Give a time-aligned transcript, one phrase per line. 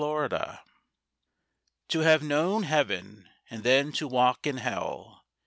[0.01, 0.61] Hagar
[1.89, 5.21] To have known Heaven and then to walk in Hell!